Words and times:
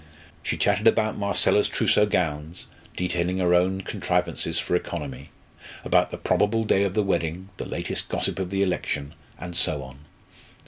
She 0.41 0.57
chatted 0.57 0.87
about 0.87 1.19
Marcella's 1.19 1.67
trousseau 1.69 2.07
gowns, 2.07 2.65
detailing 2.95 3.37
her 3.37 3.53
own 3.53 3.81
contrivances 3.81 4.57
for 4.57 4.75
economy; 4.75 5.29
about 5.85 6.09
the 6.09 6.17
probable 6.17 6.63
day 6.63 6.81
of 6.85 6.95
the 6.95 7.03
wedding, 7.03 7.49
the 7.57 7.65
latest 7.65 8.09
gossip 8.09 8.39
of 8.39 8.49
the 8.49 8.63
election, 8.63 9.13
and 9.37 9.55
so 9.55 9.83
on. 9.83 9.99